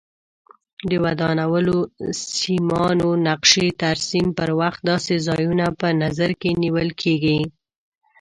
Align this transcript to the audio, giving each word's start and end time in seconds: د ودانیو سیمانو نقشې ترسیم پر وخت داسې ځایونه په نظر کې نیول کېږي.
د 0.89 0.91
ودانیو 1.03 1.77
سیمانو 2.39 3.09
نقشې 3.27 3.67
ترسیم 3.83 4.25
پر 4.37 4.49
وخت 4.59 4.79
داسې 4.91 5.15
ځایونه 5.27 5.65
په 5.79 5.87
نظر 6.03 6.29
کې 6.41 6.49
نیول 6.63 6.89
کېږي. 7.01 7.39